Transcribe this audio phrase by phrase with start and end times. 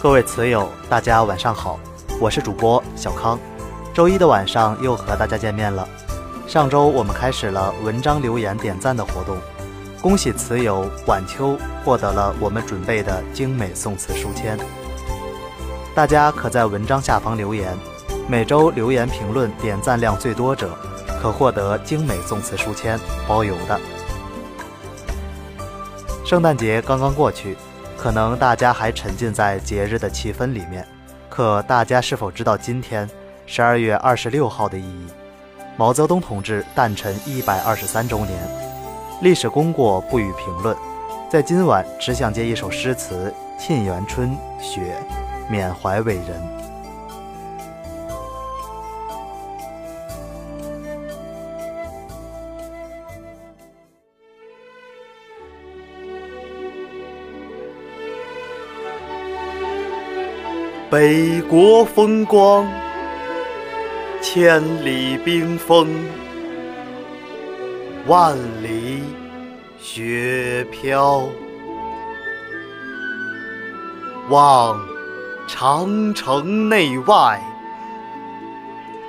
[0.00, 1.76] 各位词友，大家晚上好，
[2.20, 3.36] 我是主播小康。
[3.92, 5.88] 周一的晚上又和大家见面了。
[6.46, 9.36] 上周我们开始了文章留言点赞的活动，
[10.00, 14.56] 恭喜词友晚秋获得了我们准备的精美宋词书签。
[15.96, 17.76] 大家可在文章下方留言，
[18.28, 20.70] 每周留言评论点赞量最多者，
[21.20, 22.96] 可获得精美宋词书签，
[23.26, 23.80] 包邮的。
[26.24, 27.56] 圣诞节刚刚过去。
[27.98, 30.86] 可能大家还沉浸在节日的气氛里面，
[31.28, 33.10] 可大家是否知道今天
[33.44, 35.08] 十二月二十六号的意义？
[35.76, 38.38] 毛泽东同志诞辰一百二十三周年，
[39.20, 40.76] 历史功过不予评论，
[41.28, 44.30] 在今晚只想借一首诗词《沁园春·
[44.62, 44.94] 雪》，
[45.50, 46.57] 缅怀伟人。
[60.90, 62.66] 北国风光，
[64.22, 65.86] 千里冰封，
[68.06, 69.02] 万里
[69.78, 71.28] 雪飘。
[74.30, 74.80] 望
[75.46, 77.38] 长城内外，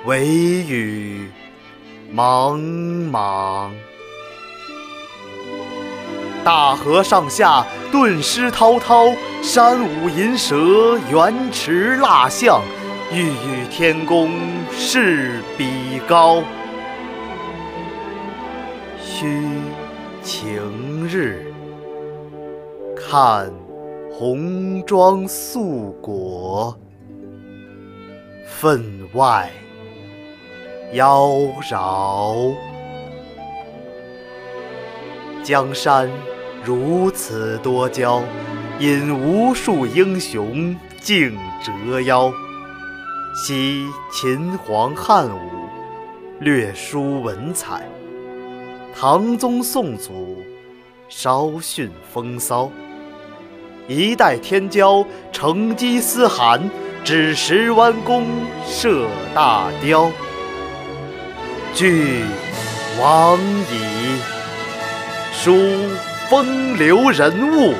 [0.04, 1.26] 惟余
[2.12, 3.72] 莽莽。
[6.44, 9.12] 大河上下，顿失滔滔。
[9.42, 12.60] 山舞银蛇，原驰蜡象，
[13.10, 14.30] 欲与天公
[14.70, 16.42] 试比高。
[19.02, 19.48] 须
[20.22, 21.52] 晴日，
[22.94, 23.50] 看
[24.12, 26.78] 红装素裹，
[28.46, 29.50] 分外
[30.92, 31.28] 妖
[31.62, 32.54] 娆。
[35.42, 36.10] 江山
[36.64, 38.22] 如此多娇。
[38.78, 42.32] 引无数英雄竞折腰。
[43.34, 45.50] 惜秦皇汉武，
[46.38, 47.82] 略输文采；
[48.98, 50.42] 唐宗宋祖，
[51.10, 52.70] 稍逊风骚。
[53.86, 56.70] 一代天骄，成吉思汗，
[57.04, 58.24] 只识弯弓
[58.66, 60.10] 射大雕。
[61.74, 62.22] 俱
[62.98, 64.18] 往矣，
[65.34, 65.52] 数
[66.30, 67.74] 风流人物。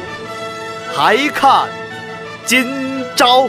[0.92, 1.68] 还看
[2.44, 2.66] 今
[3.14, 3.48] 朝。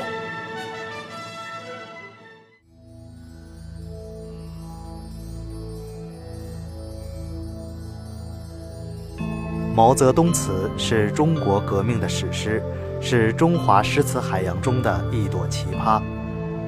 [9.74, 12.62] 毛泽东词是中国革命的史诗，
[13.02, 16.00] 是中华诗词海洋中的一朵奇葩。《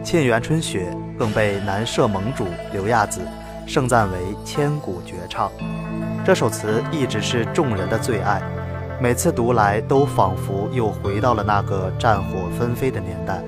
[0.03, 3.21] 沁园春·雪》更被南社盟主刘亚子
[3.67, 5.51] 盛赞为千古绝唱。
[6.25, 8.41] 这首词一直是众人的最爱。
[8.97, 13.44] 每次读来，都仿佛又回到了那个战火纷飞的年代，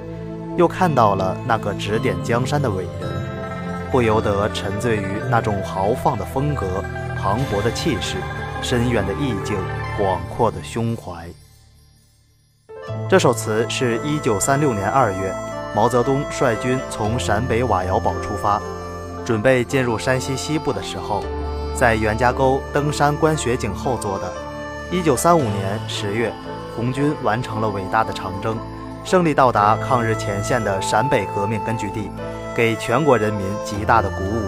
[0.58, 3.10] 又看到了那个指点江山的伟人，
[3.92, 6.84] 不由得沉醉于那种豪放的风格、
[7.18, 8.18] 磅礴的气势、
[8.62, 9.56] 深远的意境、
[9.98, 11.26] 广阔的胸怀。
[13.08, 15.34] 这首词是一九三六年二月，
[15.74, 18.62] 毛泽东率军从陕北瓦窑堡出发，
[19.24, 21.24] 准备进入山西西部的时候，
[21.76, 24.32] 在袁家沟登山观雪景后做的。
[24.90, 26.32] 一九三五年十月，
[26.76, 28.58] 红军完成了伟大的长征，
[29.04, 32.10] 胜利到达抗日前线的陕北革命根据地，
[32.56, 34.42] 给全国人民极大的鼓舞。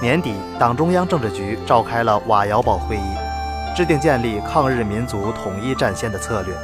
[0.00, 3.16] 年底，党中央政治局召开了瓦窑堡会议，
[3.74, 6.54] 制定建立抗日民族统一战线的策略。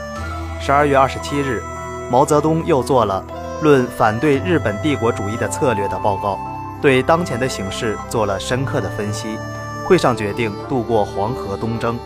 [0.61, 1.61] 十二月二十七日，
[2.09, 3.25] 毛泽东又做了
[3.65, 6.39] 《论反对日本帝国主义的策略》的报告，
[6.81, 9.39] 对当前的形势做了深刻的分析。
[9.87, 11.99] 会上决定渡过黄河东征。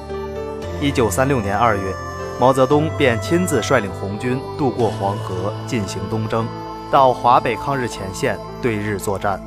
[0.80, 1.94] 一九三六年二月，
[2.38, 6.46] 毛泽东便亲自率领红军渡过黄河，进行东征，
[6.90, 9.40] 到华北抗日前线对日作战。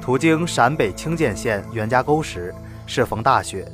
[0.00, 2.54] 途经陕北清涧县袁家沟时，
[2.86, 3.66] 适逢大雪，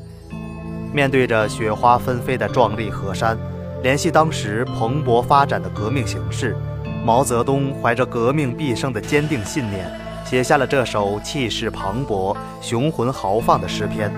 [0.93, 3.39] 面对着雪花纷飞的壮丽河山，
[3.83, 6.57] 联系当时蓬勃发展的革命形势，
[7.05, 9.91] 毛泽东怀着革命必胜的坚定信念，
[10.29, 14.13] 写下了这首气势磅礴、雄浑豪放的诗篇。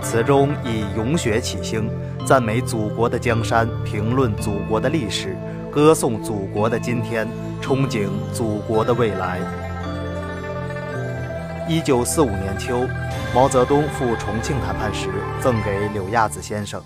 [0.00, 1.90] 词中以咏雪起兴，
[2.26, 5.36] 赞美祖国的江山，评论祖国的历史，
[5.70, 7.28] 歌颂祖国的今天，
[7.60, 9.40] 憧憬祖国的未来。
[11.68, 12.88] 一九四五年秋，
[13.34, 16.82] 毛泽东赴重庆谈判时，赠给柳亚子先生。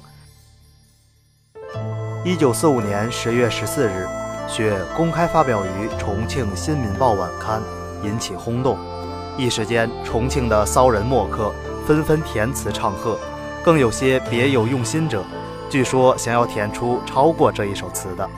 [2.25, 4.09] 一九四五年十月十四日，
[4.49, 7.61] 雪公开发表于重庆《新民报》晚刊，
[8.03, 8.79] 引起轰动，
[9.37, 11.53] 一时间，重庆的骚人墨客。
[11.87, 13.17] 纷纷填词唱和，
[13.65, 15.23] 更有些别有用心者，
[15.71, 18.29] 据说想要填出超过这一首词的。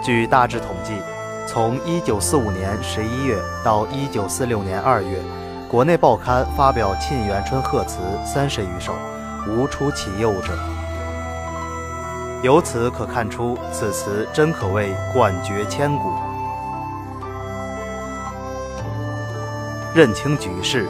[0.00, 0.92] 据大致统计，
[1.44, 5.18] 从1945年11月到1946年2月，
[5.68, 8.92] 国内报刊发表沁园春贺词三十余首，
[9.48, 10.56] 无出其右者。
[12.44, 16.12] 由此可看出，此词真可谓冠绝千古。
[19.94, 20.86] 认清局势。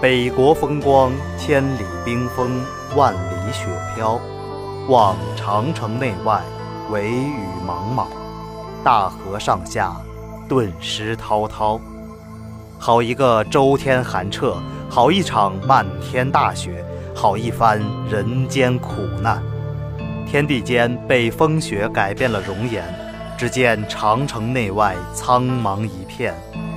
[0.00, 2.62] 北国风光，千里冰封，
[2.94, 3.66] 万里雪
[3.96, 4.20] 飘。
[4.86, 6.40] 望长城内外，
[6.92, 8.06] 惟余莽莽；
[8.84, 9.96] 大河上下，
[10.48, 11.80] 顿失滔滔。
[12.78, 14.54] 好一个周天寒彻，
[14.88, 16.84] 好一场漫天大雪，
[17.16, 19.42] 好一番人间苦难。
[20.30, 22.84] 天地间被风雪改变了容颜，
[23.36, 26.32] 只见长城内外苍茫一片，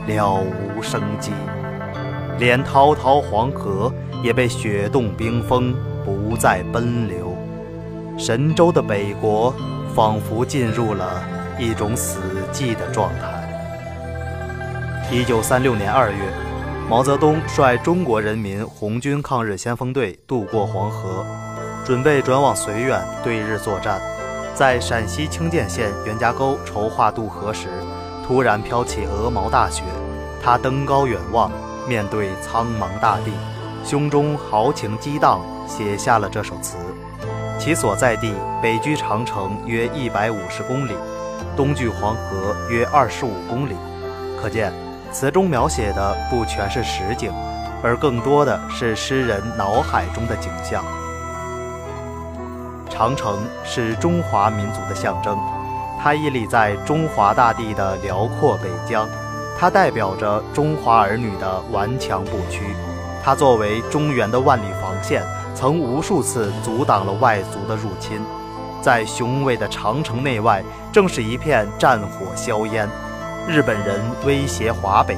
[0.08, 1.32] 了无生机。
[2.40, 5.72] 连滔滔黄河也被雪冻冰封，
[6.04, 7.38] 不再奔流。
[8.18, 9.54] 神州的北国
[9.94, 11.24] 仿佛进入了
[11.60, 12.22] 一种死
[12.52, 15.08] 寂的状态。
[15.12, 16.18] 一九三六年二月，
[16.90, 21.24] 毛泽东率中国人民红军抗日先锋队渡过黄河，
[21.86, 24.02] 准备转往绥远对日作战。
[24.56, 27.68] 在陕西清涧县袁家沟筹划渡河时，
[28.26, 29.84] 突然飘起鹅毛大雪，
[30.42, 31.52] 他登高远望。
[31.86, 33.34] 面对苍茫大地，
[33.84, 36.78] 胸中豪情激荡，写下了这首词。
[37.60, 40.94] 其所在地北距长城约一百五十公里，
[41.58, 43.76] 东距黄河约二十五公里。
[44.42, 44.72] 可见，
[45.12, 47.34] 词中描写的不全是实景，
[47.84, 50.86] 而更多的是诗人脑海中的景象。
[52.94, 55.36] 长城是中华民族的象征，
[56.00, 59.10] 它屹立在中华大地的辽阔北疆。
[59.58, 62.76] 它代表着中华儿女的顽强不屈，
[63.24, 65.24] 它作为中原的万里防线，
[65.56, 68.22] 曾无数次阻挡了外族的入侵。
[68.80, 72.88] 在雄伟的长城内外，正是一片战火硝烟。
[73.48, 75.18] 日本人威胁华北，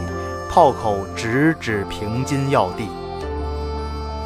[0.50, 2.88] 炮口直指平津要地。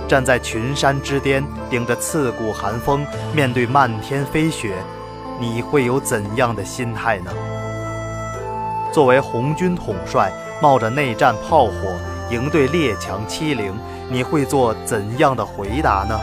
[0.09, 4.73] 站在群山之巅，顶着刺骨寒风，面对漫天飞雪，
[5.39, 7.31] 你会有怎样的心态呢？
[8.91, 11.73] 作为红军统帅，冒着内战炮火
[12.31, 13.71] 应对列强欺凌，
[14.09, 16.19] 你会做怎样的回答呢？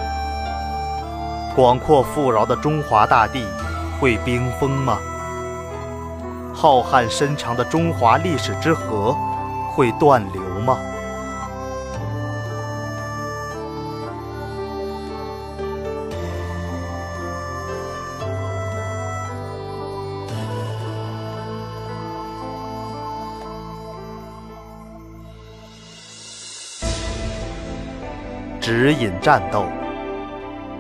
[1.55, 3.47] 广阔富饶的中华大地
[4.01, 4.99] 会冰封吗？
[6.53, 9.17] 浩瀚深长的中华历史之河
[9.77, 10.43] 会断流
[28.67, 29.65] 指引战斗，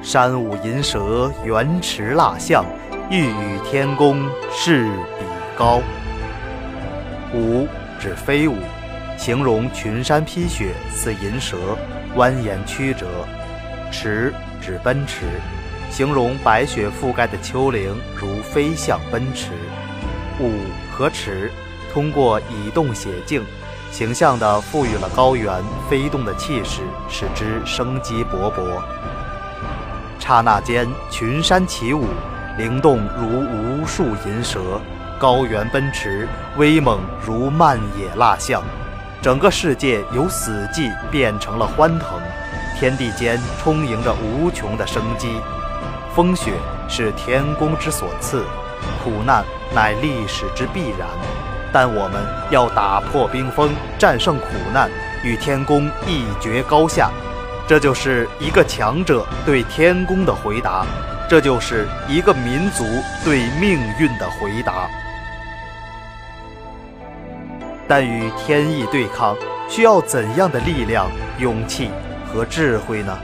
[0.02, 2.64] 山舞银蛇，原驰蜡象，
[3.08, 5.24] 欲与天公试比
[5.56, 5.80] 高。
[7.32, 7.68] 舞
[8.00, 8.56] 指飞舞，
[9.16, 11.56] 形容群山披雪似银蛇，
[12.16, 13.06] 蜿蜒曲折；
[13.92, 15.26] 驰指奔驰，
[15.88, 19.52] 形容白雪覆盖的丘陵如飞象奔驰。
[20.40, 20.50] 舞
[20.90, 21.52] 和驰
[21.92, 23.44] 通过以动写静。
[23.96, 25.50] 形象地赋予了高原
[25.88, 28.60] 飞动的气势，使之生机勃勃。
[30.18, 32.04] 刹那间，群山起舞，
[32.58, 34.60] 灵动如无数银蛇；
[35.18, 38.62] 高原奔驰，威猛如漫野蜡象。
[39.22, 42.20] 整个世界由死寂变成了欢腾，
[42.78, 45.40] 天地间充盈着无穷的生机。
[46.14, 46.52] 风雪
[46.86, 48.44] 是天公之所赐，
[49.02, 49.42] 苦难
[49.74, 51.08] 乃历史之必然。
[51.78, 54.90] 但我们要打破冰封，战胜苦难，
[55.22, 57.10] 与天公一决高下。
[57.68, 60.86] 这就是一个强者对天公的回答，
[61.28, 62.82] 这就是一个民族
[63.22, 64.88] 对命运的回答。
[67.86, 69.36] 但与天意对抗，
[69.68, 71.90] 需要怎样的力量、勇气
[72.24, 73.14] 和智慧呢？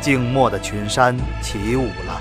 [0.00, 2.20] 静默的群山起舞了，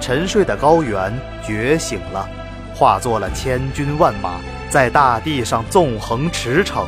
[0.00, 2.28] 沉睡的高原觉醒了，
[2.74, 4.40] 化作了千军万马。
[4.72, 6.86] 在大地上纵横驰骋，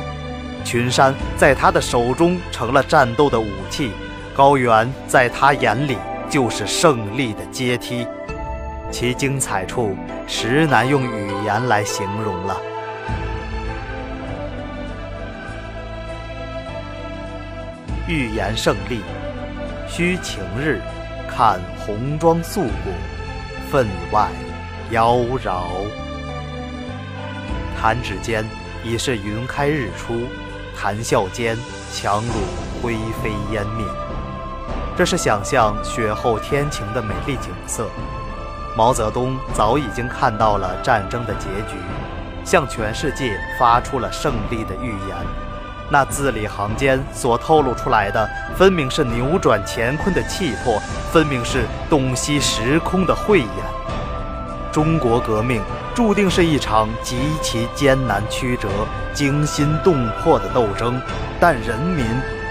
[0.63, 3.91] 群山在他的手中成了战斗的武器，
[4.33, 5.95] 高原在他眼里
[6.27, 8.07] 就是胜利的阶梯，
[8.89, 12.57] 其精彩处实难用语言来形容了。
[18.07, 19.01] 预言胜利，
[19.87, 20.81] 须晴日，
[21.29, 22.91] 看红装素裹，
[23.69, 24.27] 分外
[24.89, 26.04] 妖娆。
[27.85, 28.43] 弹指间
[28.83, 30.23] 已是云开日出，
[30.75, 31.55] 谈笑间
[31.93, 32.33] 强弩
[32.81, 33.85] 灰飞烟灭。
[34.97, 37.87] 这是想象雪后天晴的美丽景色。
[38.75, 41.77] 毛泽东早已经看到了战争的结局，
[42.43, 45.15] 向全世界发出了胜利的预言。
[45.87, 48.27] 那字里行间所透露出来的，
[48.57, 53.49] 分明是扭转乾坤的气魄，分明是洞悉时空的慧眼。
[54.71, 55.61] 中国革命
[55.95, 58.67] 注定是一场极其艰难曲折、
[59.13, 61.01] 惊心动魄的斗争，
[61.39, 62.05] 但人民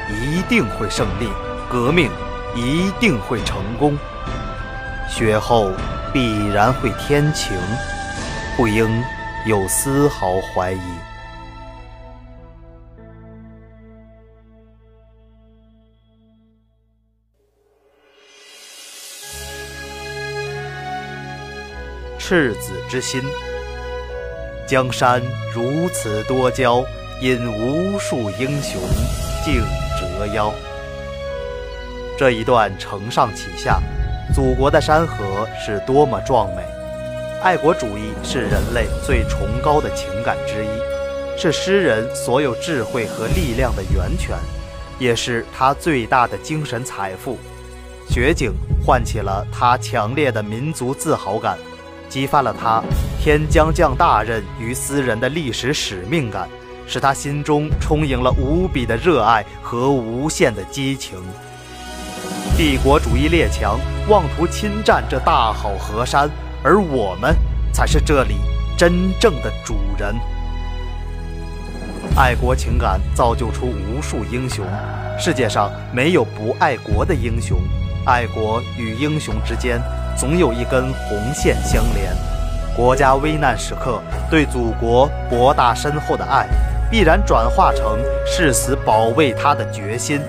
[0.08, 1.28] 一定会胜利，
[1.68, 2.10] 革命
[2.54, 3.98] 一定会成功。
[5.10, 5.70] 雪后
[6.10, 7.54] 必然会天晴，
[8.56, 8.88] 不应
[9.44, 10.80] 有丝毫怀疑。
[22.26, 23.22] 赤子之心，
[24.66, 25.20] 江山
[25.52, 26.82] 如此多娇，
[27.20, 28.80] 引无数英雄
[29.44, 29.62] 竞
[30.00, 30.50] 折腰。
[32.16, 33.78] 这一段承上启下，
[34.34, 36.62] 祖国的山河是多么壮美！
[37.42, 44.34] 爱国主义是人类最崇高的情感之一，是诗人所有智慧和力量的源泉，
[44.98, 47.36] 也是他最大的精神财富。
[48.08, 48.50] 雪景
[48.82, 51.58] 唤起了他强烈的民族自豪感。
[52.08, 52.82] 激发了他
[53.20, 56.48] 天将降大任于斯人的历史使命感，
[56.86, 61.18] 使他心中充盈了无比的热爱和无限的激情。
[62.56, 66.30] 帝国主义列强妄图侵占这大好河山，
[66.62, 67.34] 而我们
[67.72, 68.36] 才是这里
[68.76, 70.14] 真正的主人。
[72.16, 74.64] 爱国情感造就出无数英雄，
[75.18, 77.58] 世界上没有不爱国的英雄，
[78.06, 79.82] 爱国与英雄之间。
[80.16, 82.12] 总有一根红线相连，
[82.76, 86.46] 国家危难时刻对祖国博大深厚的爱，
[86.90, 90.20] 必然转化成誓死保卫它的决心。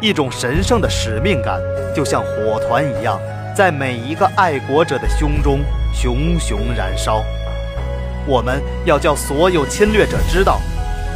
[0.00, 1.60] 一种神圣的使命感，
[1.94, 3.18] 就像火团一样，
[3.54, 5.60] 在每一个爱国者的胸中
[5.92, 7.24] 熊熊燃烧。
[8.26, 10.60] 我们要叫所有侵略者知道，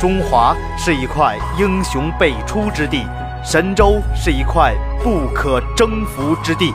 [0.01, 3.05] 中华是一块英雄辈出之地，
[3.45, 6.73] 神州是一块不可征服之地。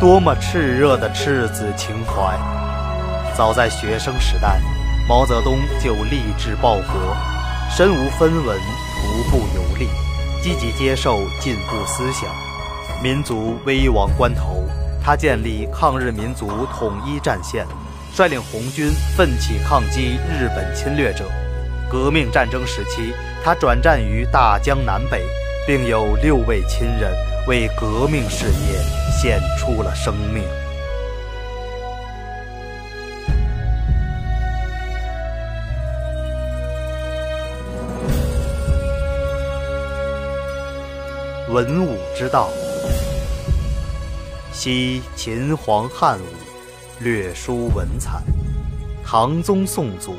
[0.00, 2.34] 多么炽热的赤子情怀！
[3.36, 4.58] 早在学生时代，
[5.06, 7.14] 毛泽东就立志报国，
[7.70, 9.88] 身无分文，徒步游历，
[10.42, 12.30] 积极接受进步思想。
[13.02, 14.64] 民族危亡关头，
[15.04, 17.66] 他建立抗日民族统一战线，
[18.14, 21.26] 率领红军奋起抗击日本侵略者。
[21.90, 23.12] 革命战争时期，
[23.44, 25.26] 他转战于大江南北，
[25.66, 27.12] 并有六位亲人
[27.46, 29.09] 为革命事业。
[29.22, 30.42] 献出了生命。
[41.50, 42.48] 文武之道，
[44.54, 46.24] 昔秦皇汉武，
[47.00, 48.22] 略输文采；
[49.04, 50.16] 唐宗宋祖，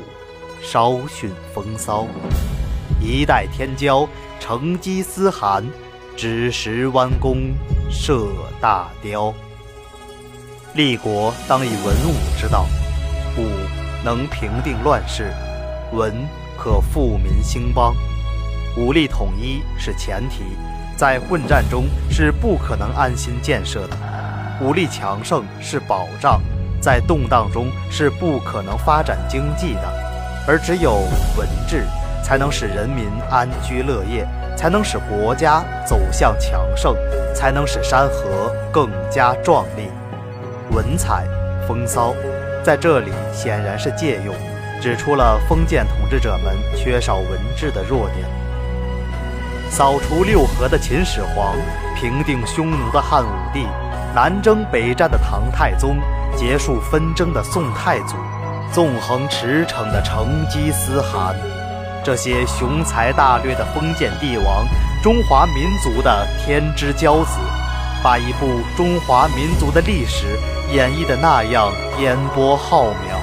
[0.62, 2.06] 稍逊风骚。
[3.00, 5.64] 一代天骄，成吉思汗。
[6.14, 7.54] 只识弯弓
[7.92, 8.26] 射
[8.60, 9.32] 大雕。
[10.74, 12.66] 立国当以文武之道，
[13.36, 13.46] 武
[14.02, 15.32] 能平定乱世，
[15.92, 16.26] 文
[16.58, 17.94] 可富民兴邦。
[18.76, 20.42] 武力统一是前提，
[20.96, 23.96] 在混战中是不可能安心建设的；
[24.62, 26.40] 武力强盛是保障，
[26.80, 29.82] 在动荡中是不可能发展经济的。
[30.48, 30.94] 而只有
[31.36, 31.84] 文治，
[32.24, 34.26] 才能使人民安居乐业。
[34.56, 36.94] 才能使国家走向强盛，
[37.34, 39.88] 才能使山河更加壮丽。
[40.70, 41.26] 文采、
[41.66, 42.14] 风骚，
[42.62, 44.34] 在这里显然是借用，
[44.80, 48.26] 指出了封建统治者们缺少文治的弱点。
[49.70, 51.56] 扫除六合的秦始皇，
[51.96, 53.66] 平定匈奴的汉武帝，
[54.14, 55.96] 南征北战的唐太宗，
[56.36, 58.16] 结束纷争的宋太祖，
[58.70, 61.34] 纵横驰骋的成吉思汗。
[62.04, 64.66] 这些雄才大略的封建帝王，
[65.02, 67.38] 中华民族的天之骄子，
[68.02, 70.26] 把一部中华民族的历史
[70.72, 73.16] 演绎的那样烟波浩渺。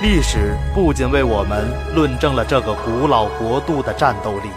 [0.00, 4.50] 历史不仅为我们论证了这个古老国度的战斗力，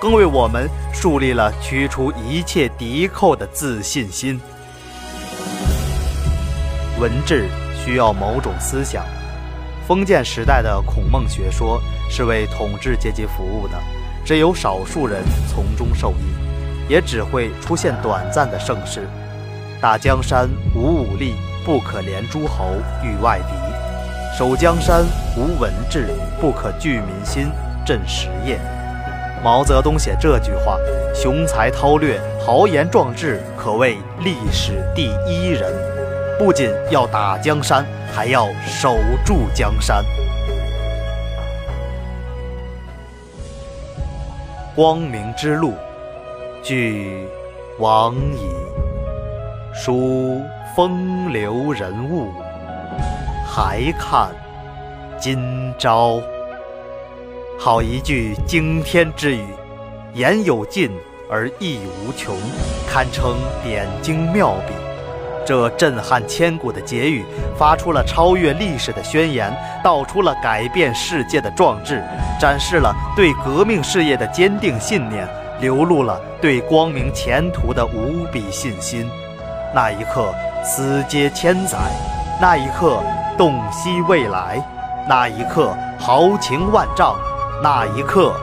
[0.00, 4.40] 更为我们树立了驱除一切敌寇的自信心。
[6.98, 9.04] 文治需要某种思想。
[9.88, 11.80] 封建时代的孔孟学说
[12.10, 13.74] 是为统治阶级服务的，
[14.22, 19.08] 只有少数人从中受益，也只会出现短暂的盛世。
[19.80, 25.06] 打江山无武力，不可连诸侯御外敌；守江山
[25.38, 27.46] 无文治，不可聚民心
[27.86, 28.60] 振实业。
[29.42, 30.76] 毛泽东写这句话，
[31.14, 35.97] 雄才韬略，豪言壮志，可谓历史第一人。
[36.38, 40.04] 不仅要打江山，还要守住江山。
[44.72, 45.74] 光明之路，
[46.62, 47.26] 据
[47.80, 48.48] 王矣。
[49.74, 50.40] 书
[50.76, 52.32] 风流人物，
[53.44, 54.30] 还看
[55.18, 56.20] 今朝。
[57.58, 59.44] 好一句惊天之语，
[60.14, 60.96] 言有尽
[61.28, 62.36] 而意无穷，
[62.88, 64.77] 堪称点睛妙笔。
[65.48, 67.24] 这震撼千古的结语，
[67.56, 69.50] 发出了超越历史的宣言，
[69.82, 72.04] 道出了改变世界的壮志，
[72.38, 75.26] 展示了对革命事业的坚定信念，
[75.58, 79.10] 流露了对光明前途的无比信心。
[79.74, 81.78] 那一刻，思接千载；
[82.38, 83.02] 那一刻，
[83.38, 84.62] 洞悉未来；
[85.08, 87.16] 那一刻，豪情万丈。
[87.62, 88.34] 那一刻，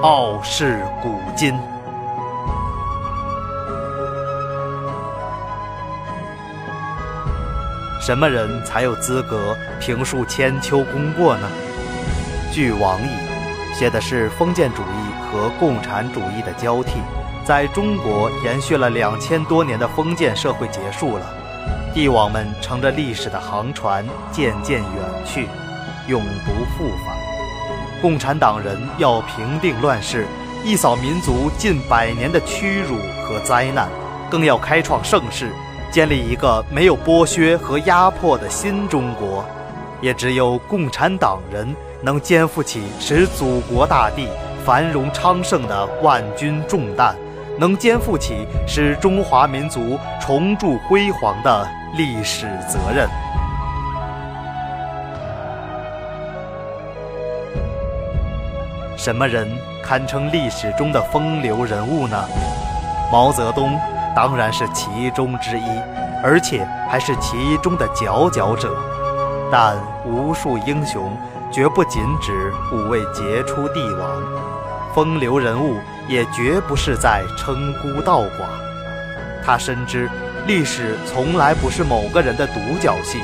[0.00, 1.54] 傲视古今。
[8.06, 11.50] 什么人才有资格评述千秋功过呢？
[12.52, 13.08] 据王乙，
[13.76, 17.00] 写的是封建主义和共产主义的交替，
[17.44, 21.26] 在中国延续了两千多年的封建社会结束了，
[21.92, 24.90] 帝王们乘着历史的航船渐渐远
[25.24, 25.48] 去，
[26.06, 27.16] 永不复返。
[28.00, 30.28] 共产党人要平定乱世，
[30.62, 33.88] 一扫民族近百年的屈辱和灾难，
[34.30, 35.50] 更要开创盛世，
[35.96, 39.42] 建立一个没有剥削和压迫的新中国。
[40.02, 44.28] 也只有共产党人能肩负起使祖国大地
[44.62, 47.16] 繁荣昌盛的万钧重担，
[47.58, 53.08] 能肩负起使中华民族重铸辉煌的历史责任。
[58.98, 59.48] 什么人
[59.82, 62.22] 堪称历史中的风流人物呢？
[63.10, 63.80] 毛泽东
[64.16, 65.80] 当然是其中之一，
[66.24, 68.74] 而且还是其中的佼佼者。
[69.52, 71.14] 但无数英雄
[71.52, 74.22] 绝不仅指五位杰出帝王，
[74.94, 75.76] 风流人物
[76.08, 78.46] 也绝不是在称孤道寡。
[79.44, 80.10] 他深知
[80.46, 83.20] 历史从来不是某个人的独角戏，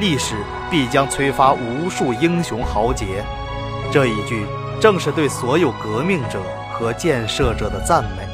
[0.00, 0.34] 历史
[0.68, 3.24] 必将催发无数英雄豪杰。
[3.92, 4.44] 这一句。
[4.80, 8.26] 正是对所有革命者和建设者的赞美，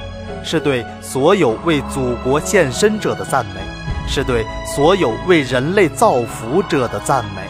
[0.45, 3.61] 是对所有为祖国献身者的赞美，
[4.07, 4.45] 是对
[4.77, 7.48] 所有为人类造福者的赞美。